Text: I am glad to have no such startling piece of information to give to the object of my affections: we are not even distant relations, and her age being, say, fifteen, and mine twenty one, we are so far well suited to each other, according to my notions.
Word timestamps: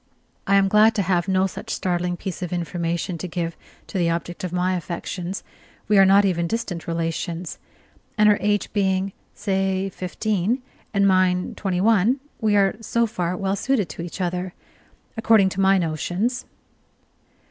I 0.47 0.55
am 0.55 0.67
glad 0.67 0.95
to 0.95 1.03
have 1.03 1.27
no 1.27 1.45
such 1.45 1.69
startling 1.69 2.17
piece 2.17 2.41
of 2.41 2.51
information 2.51 3.19
to 3.19 3.27
give 3.27 3.55
to 3.85 3.99
the 3.99 4.09
object 4.09 4.43
of 4.43 4.51
my 4.51 4.75
affections: 4.75 5.43
we 5.87 5.99
are 5.99 6.07
not 6.07 6.25
even 6.25 6.47
distant 6.47 6.87
relations, 6.87 7.59
and 8.17 8.27
her 8.27 8.39
age 8.41 8.73
being, 8.73 9.13
say, 9.35 9.89
fifteen, 9.89 10.63
and 10.91 11.07
mine 11.07 11.53
twenty 11.53 11.81
one, 11.81 12.19
we 12.39 12.55
are 12.55 12.75
so 12.81 13.05
far 13.05 13.37
well 13.37 13.55
suited 13.55 13.89
to 13.89 14.01
each 14.01 14.19
other, 14.21 14.55
according 15.17 15.49
to 15.49 15.61
my 15.61 15.77
notions. 15.77 16.45